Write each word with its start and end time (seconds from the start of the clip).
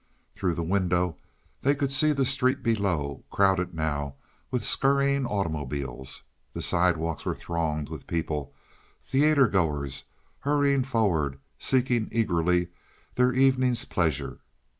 Through 0.33 0.55
the 0.55 0.63
window 0.63 1.15
they 1.61 1.75
could 1.75 1.91
see 1.91 2.11
the 2.11 2.25
street 2.25 2.63
below, 2.63 3.23
crowded 3.29 3.75
now 3.75 4.15
with 4.49 4.65
scurrying 4.65 5.27
automobiles. 5.27 6.23
The 6.53 6.63
sidewalks 6.63 7.23
were 7.23 7.35
thronged 7.35 7.87
with 7.87 8.07
people 8.07 8.51
theater 9.03 9.47
goers, 9.47 10.05
hurrying 10.39 10.81
forward, 10.81 11.37
seeking 11.59 12.09
eagerly 12.11 12.69
their 13.13 13.31
evening's 13.31 13.85
pleasure. 13.85 14.39